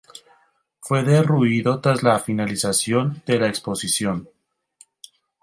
Fue 0.79 1.03
derruido 1.03 1.79
tras 1.79 2.01
la 2.01 2.17
finalización 2.17 3.21
de 3.27 3.37
la 3.37 3.49
Exposición. 3.49 4.27